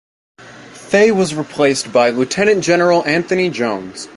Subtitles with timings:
[0.73, 4.09] Fay was replaced by Lieutenant General Anthony Jones.